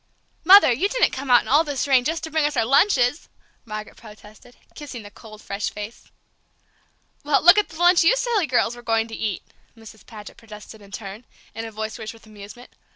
[0.43, 3.29] "Mother, you didn't come out in all this rain just to bring us our lunches!"
[3.65, 6.09] Margaret protested, kissing the cold, fresh face.
[7.23, 9.43] "Well, look at the lunch you silly girls were going to eat!"
[9.77, 10.03] Mrs.
[10.07, 12.71] Paget protested in turn, in a voice rich with amusement.